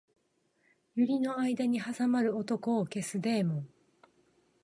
[0.97, 3.67] 百合の間に挟まる男を消すデーモン